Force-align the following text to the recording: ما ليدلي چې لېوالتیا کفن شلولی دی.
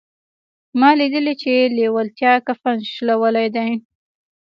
ما 0.79 0.89
ليدلي 0.99 1.33
چې 1.41 1.51
لېوالتیا 1.75 2.33
کفن 2.47 2.77
شلولی 2.93 3.47
دی. 3.55 3.69